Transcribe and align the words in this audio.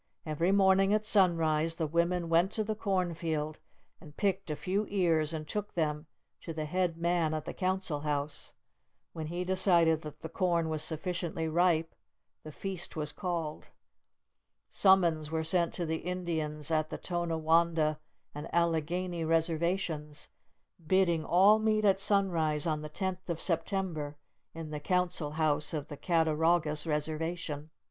Every 0.25 0.51
morning 0.51 0.95
at 0.95 1.05
sunrise, 1.05 1.75
the 1.75 1.85
women 1.85 2.27
went 2.27 2.51
to 2.53 2.63
the 2.63 2.73
cornfield 2.73 3.59
and 3.99 4.17
picked 4.17 4.49
a 4.49 4.55
few 4.55 4.87
ears, 4.89 5.31
and 5.31 5.47
took 5.47 5.75
them 5.75 6.07
to 6.41 6.53
the 6.55 6.65
Head 6.65 6.97
Man 6.97 7.35
at 7.35 7.45
the 7.45 7.53
Council 7.53 7.99
House. 7.99 8.53
When 9.13 9.27
he 9.27 9.43
decided 9.43 10.01
that 10.01 10.21
the 10.21 10.27
corn 10.27 10.69
was 10.69 10.81
sufficiently 10.81 11.47
ripe, 11.47 11.93
the 12.41 12.51
Feast 12.51 12.95
was 12.95 13.11
called. 13.11 13.67
Summons 14.71 15.29
were 15.29 15.43
sent 15.43 15.71
to 15.75 15.85
the 15.85 15.97
Indians 15.97 16.71
at 16.71 16.89
the 16.89 16.97
Tonawanda 16.97 17.99
and 18.33 18.47
Allegany 18.51 19.23
Reservations, 19.23 20.29
bidding 20.83 21.23
all 21.23 21.59
meet 21.59 21.85
at 21.85 21.99
sunrise 21.99 22.65
on 22.65 22.81
the 22.81 22.89
tenth 22.89 23.29
of 23.29 23.39
September, 23.39 24.15
in 24.55 24.71
the 24.71 24.79
Council 24.79 25.33
House 25.33 25.75
of 25.75 25.89
the 25.89 25.97
Cattaraugus 25.97 26.87
Reservation. 26.87 27.69